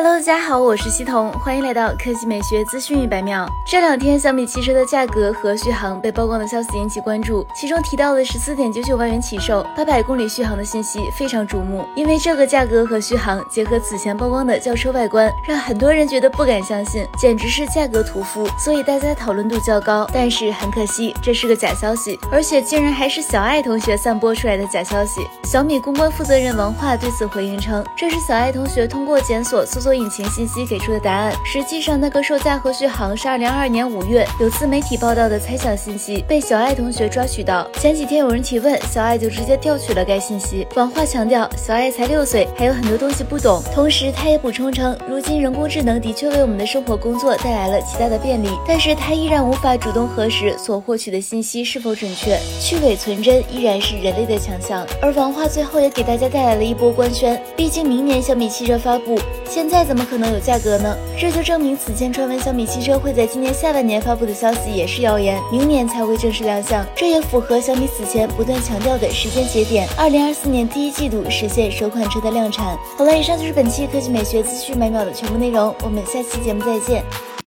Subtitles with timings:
[0.00, 3.48] Hello，大家好，我是西彤，欢迎来到科技美学资讯一百秒。
[3.66, 11.84] 这两天，小米汽车的价格和续航被曝光的消息引起关注，其中提到的十四点九九万元起售，八百公里续航的信息非常瞩目。
[11.96, 20.08] 因为这个价格和续航结合此前曝光的轿车外观，让很多人觉得不敢相信，简直是价格屠夫，所以大家讨论度较高。
[20.14, 25.26] 但是很可惜，这是个假消息，而且竟然还是小爱同学散播出来的假消息。
[25.42, 29.87] 小米公关负责人王化对此回应称，这是小爱同学通过检索搜索。
[29.94, 37.66] 引擎信息给出的答案，实际上那个售价和续航是二零二二年五月有自媒体报道的猜想信息，被小爱同学抓取到。
[37.74, 40.66] 前几天有人提问，小爱就直接调取了该信息。
[40.74, 43.62] 王话强调，小爱才六岁，还有很多东西不懂。
[43.74, 54.86] 同时，他也补充称，如今人工智能的确为我们的生活工作带来了极大的便利，但是他依然无法主动核实所获取的信息是否准确，去伪存真依然是人类的强项。
[55.00, 59.18] 而王化最后也给大家带来了一波官宣，毕竟明年小米汽车发布，
[59.48, 59.77] 现在。
[59.78, 60.96] 再怎么可能有价格呢？
[61.16, 66.84] 这就证明此前传闻小米汽车会在今年下半年发布的消息也是谣言，明年才会正式亮相。
[66.96, 72.76] 这也符合小米此前不断强调的时间节点：二零二四年第一季度实现首款车的量产。
[72.96, 77.04] 好了，以上就是本期科技美学资讯每秒的全部内容，我们下期节目再见。